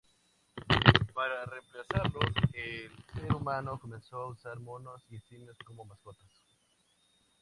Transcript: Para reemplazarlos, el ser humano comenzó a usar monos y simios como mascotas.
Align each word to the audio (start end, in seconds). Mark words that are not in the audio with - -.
Para 1.13 1.45
reemplazarlos, 1.45 2.25
el 2.53 2.89
ser 3.13 3.33
humano 3.35 3.77
comenzó 3.79 4.15
a 4.19 4.27
usar 4.29 4.59
monos 4.59 5.03
y 5.11 5.19
simios 5.19 5.55
como 5.63 5.85
mascotas. 5.85 6.41